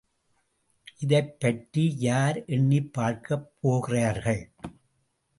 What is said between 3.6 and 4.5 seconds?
போகிறார்கள்?